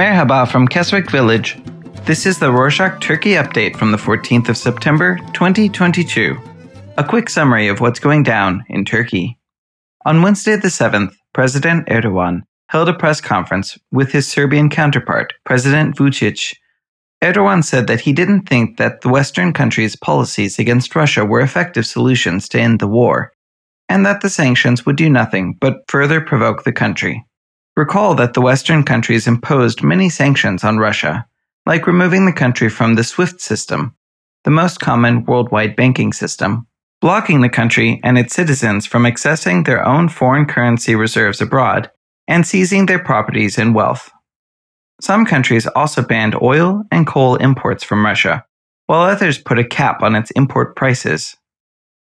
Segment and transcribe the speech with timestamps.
[0.00, 1.58] Merhaba from Keswick Village.
[2.06, 6.38] This is the Rorshok Turkey update from the 14th of September, 2022.
[6.96, 9.38] A quick summary of what's going down in Turkey.
[10.06, 15.94] On Wednesday the 7th, President Erdogan held a press conference with his Serbian counterpart, President
[15.96, 16.54] Vucic.
[17.22, 21.84] Erdogan said that he didn't think that the Western countries' policies against Russia were effective
[21.84, 23.34] solutions to end the war,
[23.86, 27.22] and that the sanctions would do nothing but further provoke the country.
[27.80, 31.26] Recall that the Western countries imposed many sanctions on Russia,
[31.64, 33.96] like removing the country from the SWIFT system,
[34.44, 36.66] the most common worldwide banking system,
[37.00, 41.90] blocking the country and its citizens from accessing their own foreign currency reserves abroad,
[42.28, 44.10] and seizing their properties and wealth.
[45.00, 48.44] Some countries also banned oil and coal imports from Russia,
[48.88, 51.34] while others put a cap on its import prices.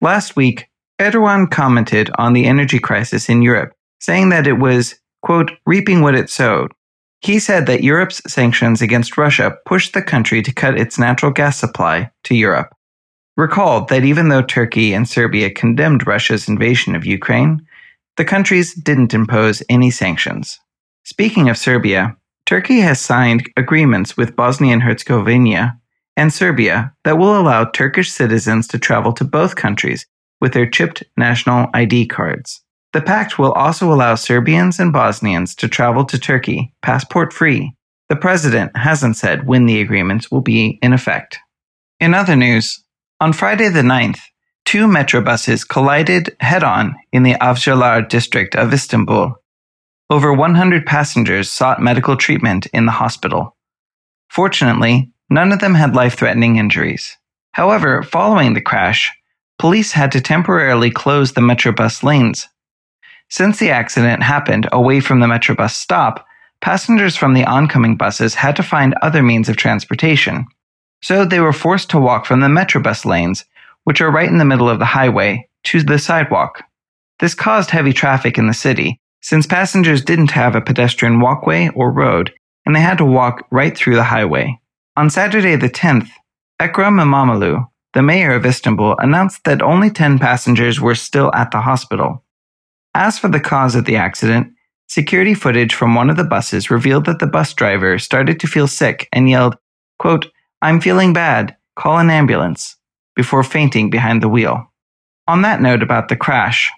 [0.02, 4.96] Last week, Erdogan commented on the energy crisis in Europe, saying that it was
[5.28, 6.72] quote, reaping what it sowed.
[7.20, 11.58] He said that Europe's sanctions against Russia pushed the country to cut its natural gas
[11.58, 12.70] supply to Europe.
[13.36, 17.60] Recall that even though Turkey and Serbia condemned Russia's invasion of Ukraine,
[18.16, 20.62] the countries didn't impose any sanctions.
[21.04, 25.78] Speaking of Serbia, Turkey has signed agreements with Bosnia and Herzegovina
[26.16, 30.06] and Serbia that will allow Turkish citizens to travel to both countries
[30.40, 32.64] with their chipped national ID cards.
[32.94, 37.74] The pact will also allow Serbians and Bosnians to travel to Turkey, passport free.
[38.10, 41.38] The president hasn't said when the agreements will be in effect.
[42.00, 42.82] In other news,
[43.20, 44.20] on Friday the 9th,
[44.64, 49.36] two metro buses collided head on in the Avcılar district of Istanbul.
[50.10, 53.58] Over 100 passengers sought medical treatment in the hospital.
[54.30, 57.18] Fortunately, none of them had life threatening injuries.
[57.52, 59.12] However, following the crash,
[59.60, 62.48] police had to temporarily close the Metrobus lanes
[63.30, 66.26] since the accident happened away from the Metrobus stop,
[66.62, 70.46] passengers from the oncoming buses had to find other means of transportation.
[71.02, 73.46] So they were forced to walk from the Metrobus lanes,
[73.84, 76.64] which are right in the middle of the highway, to the sidewalk.
[77.20, 81.92] This caused heavy traffic in the city, since passengers didn't have a pedestrian walkway or
[81.92, 82.34] road,
[82.66, 84.60] and they had to walk right through the highway.
[84.96, 86.10] On Saturday the 10th,
[86.62, 91.62] Ekrem İmamoğlu, the mayor of Istanbul, announced that only 10 passengers were still at the
[91.62, 92.24] hospital.
[92.98, 94.52] As for the cause of the accident,
[94.88, 98.68] security footage from one of the buses revealed that the bus driver started to feel
[98.68, 99.56] sick and yelled,
[100.00, 100.26] quote,
[100.64, 102.76] I'm feeling bad, call an ambulance,
[103.16, 104.74] before fainting behind the wheel.
[105.28, 106.72] On that note about the crash,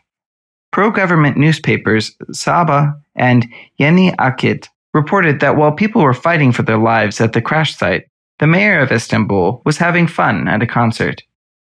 [0.74, 3.47] pro government newspapers Sabah and
[3.78, 8.09] Yeni Akit reported that while people were fighting for their lives at the crash site,
[8.40, 11.24] the mayor of Istanbul was having fun at a concert.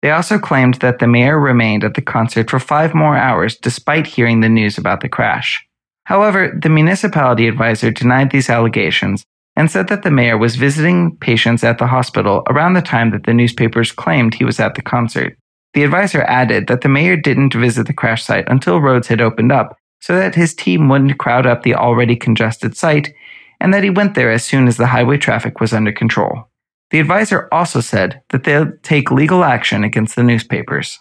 [0.03, 4.07] They also claimed that the mayor remained at the concert for five more hours despite
[4.07, 5.67] hearing the news about the crash.
[6.05, 9.25] However, the municipality advisor denied these allegations
[9.57, 13.25] and said that the mayor was visiting patients at the hospital around the time that
[13.25, 15.37] the newspapers claimed he was at the concert.
[15.75, 19.53] The advisor added that the mayor didn't visit the crash site until roads had opened
[19.53, 23.13] up so that his team wouldn't crowd up the already congested site
[23.61, 26.50] and that he went there as soon as the highway traffic was under control.
[26.91, 30.99] The advisor also said that they'll take legal action against the newspapers.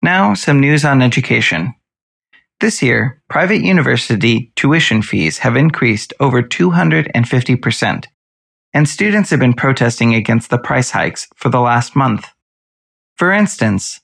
[0.00, 1.74] Now, some news on education.
[2.60, 8.04] This year, private university tuition fees have increased over 250%,
[8.72, 12.28] and students have been protesting against the price hikes for the last month.
[13.16, 14.00] For instance,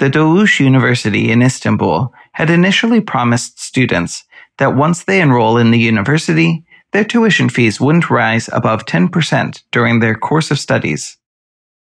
[0.00, 4.24] the Doğuş University in Istanbul had initially promised students
[4.58, 10.00] that once they enroll in the university, their tuition fees wouldn't rise above 10% during
[10.00, 11.18] their course of studies.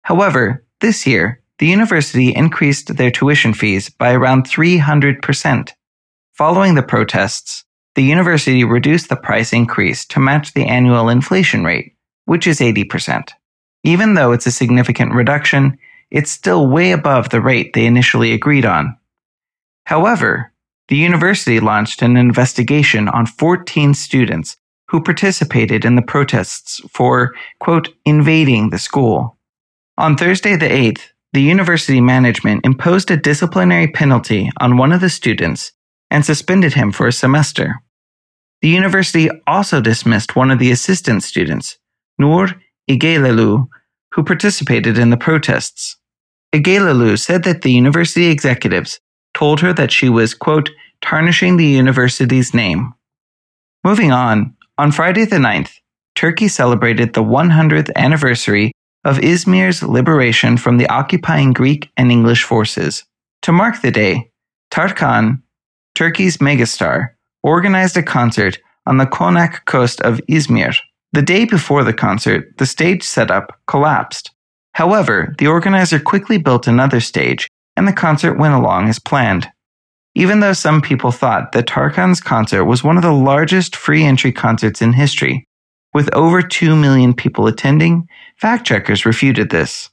[0.04, 5.72] However, this year, the university increased their tuition fees by around 300%.
[6.34, 7.64] Following the protests,
[7.96, 11.96] the university reduced the price increase to match the annual inflation rate,
[12.26, 13.30] which is 80%.
[13.84, 15.78] Even though it's a significant reduction,
[16.12, 18.98] it's still way above the rate they initially agreed on.
[19.86, 20.52] However,
[20.88, 24.58] the university launched an investigation on 14 students
[24.88, 29.38] who participated in the protests for, quote, invading the school.
[29.98, 31.02] On Thursday the 8th,
[31.34, 35.72] the university management imposed a disciplinary penalty on one of the students
[36.10, 37.82] and suspended him for a semester.
[38.62, 41.78] The university also dismissed one of the assistant students,
[42.18, 42.50] Nur
[42.90, 43.68] Igelelu,
[44.14, 45.98] who participated in the protests.
[46.54, 49.00] Igelelu said that the university executives
[49.34, 50.70] told her that she was, quote,
[51.02, 52.94] tarnishing the university's name.
[53.84, 55.72] Moving on, on Friday the 9th,
[56.16, 58.72] Turkey celebrated the 100th anniversary
[59.04, 63.04] of Izmir's liberation from the occupying Greek and English forces.
[63.44, 64.32] To mark the day,
[64.72, 65.42] Tarkan,
[65.94, 67.10] Turkey's megastar,
[67.44, 70.76] organized a concert on the Konak coast of Izmir.
[71.14, 74.32] The day before the concert, the stage setup collapsed.
[74.74, 77.48] However, the organizer quickly built another stage,
[77.78, 79.50] and the concert went along as planned.
[80.16, 84.32] Even though some people thought that Tarkan's concert was one of the largest free entry
[84.32, 85.46] concerts in history,
[85.94, 88.08] with over 2 million people attending,
[88.38, 89.90] fact checkers refuted this.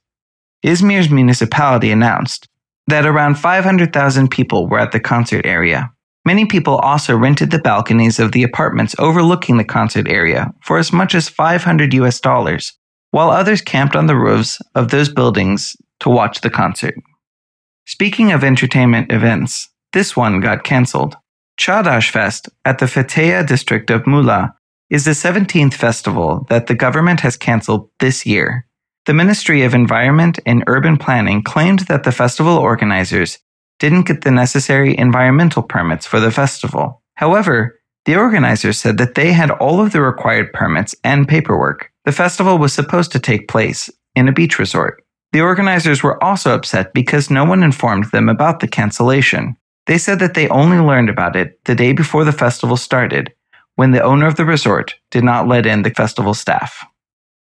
[0.64, 2.48] Izmir's municipality announced
[2.86, 5.90] that around 500,000 people were at the concert area.
[6.24, 10.92] Many people also rented the balconies of the apartments overlooking the concert area for as
[10.92, 12.72] much as 500 US dollars,
[13.10, 16.94] while others camped on the roofs of those buildings to watch the concert.
[17.86, 21.16] Speaking of entertainment events, this one got cancelled.
[21.58, 24.52] Çağdaş Fest at the Fethiye district of Muğla
[24.90, 28.66] is the 17th festival that the government has cancelled this year.
[29.06, 33.38] The Ministry of Environment and Urban Planning claimed that the festival organizers
[33.78, 37.02] didn't get the necessary environmental permits for the festival.
[37.14, 41.90] However, the organizers said that they had all of the required permits and paperwork.
[42.04, 45.02] The festival was supposed to take place in a beach resort.
[45.32, 49.56] The organizers were also upset because no one informed them about the cancellation.
[49.86, 53.32] They said that they only learned about it the day before the festival started,
[53.76, 56.84] when the owner of the resort did not let in the festival staff.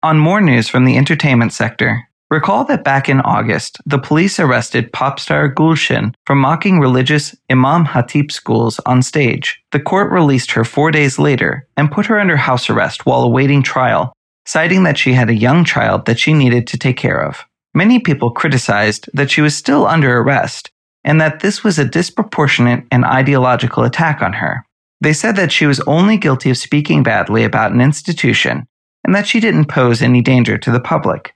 [0.03, 4.93] On more news from the entertainment sector, Recall that back in August, the police arrested
[4.93, 9.59] pop star Gülşen for mocking religious Imam Hatip schools on stage.
[9.71, 13.63] The court released her four days later and put her under house arrest while awaiting
[13.63, 14.13] trial,
[14.45, 17.45] citing that she had a young child that she needed to take care of.
[17.73, 20.69] Many people criticized that she was still under arrest
[21.03, 24.63] and that this was a disproportionate and ideological attack on her.
[25.01, 28.65] They said that she was only guilty of speaking badly about an institution
[29.05, 31.33] and that she didn't pose any danger to the public.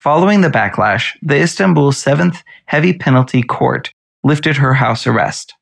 [0.00, 3.92] Following the backlash, the Istanbul 7th Heavy Penalty Court
[4.22, 5.54] lifted her house arrest.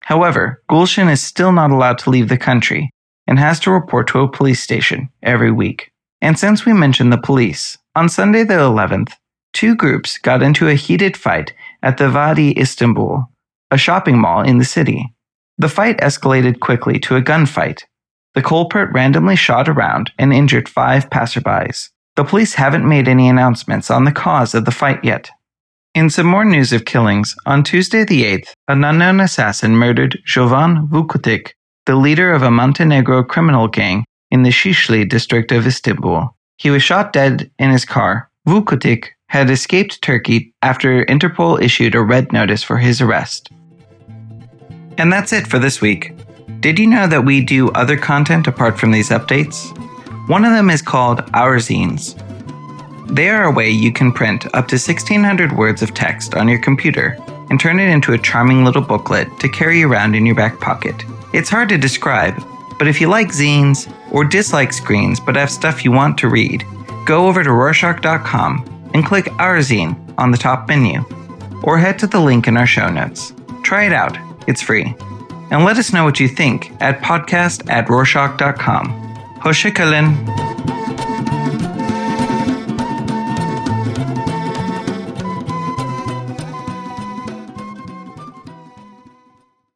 [0.00, 2.90] However, Gülşen is still not allowed to leave the country
[3.26, 5.90] and has to report to a police station every week.
[6.20, 9.12] And since we mentioned the police, on Sunday the 11th,
[9.58, 11.52] two groups got into a heated fight
[11.82, 13.28] at the Vadi Istanbul,
[13.72, 15.12] a shopping mall in the city.
[15.58, 17.82] The fight escalated quickly to a gunfight.
[18.34, 21.88] The culprit randomly shot around and injured five passerbys.
[22.14, 25.28] The police haven't made any announcements on the cause of the fight yet.
[25.92, 30.86] In some more news of killings, on Tuesday the 8th, an unknown assassin murdered Jovan
[30.86, 31.50] Vukotic,
[31.84, 36.28] the leader of a Montenegro criminal gang in the Şişli district of Istanbul.
[36.58, 38.30] He was shot dead in his car.
[38.46, 43.50] Vukotic had escaped Turkey after Interpol issued a red notice for his arrest.
[44.96, 46.14] And that's it for this week.
[46.60, 49.68] Did you know that we do other content apart from these updates?
[50.28, 52.16] One of them is called Our Zines.
[53.14, 56.60] They are a way you can print up to 1600 words of text on your
[56.60, 57.16] computer
[57.50, 60.94] and turn it into a charming little booklet to carry around in your back pocket.
[61.34, 62.34] It's hard to describe,
[62.78, 66.64] but if you like zines or dislike screens but have stuff you want to read,
[67.04, 71.04] go over to Rorshok.com and click Our Zine on the top menu,
[71.62, 73.32] or head to the link in our show notes.
[73.62, 74.94] Try it out, it's free.
[75.50, 78.88] And let us know what you think at podcast at Rorshok.com.
[79.40, 80.57] Hoşçakalın.